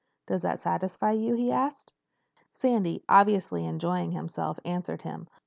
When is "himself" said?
4.13-4.57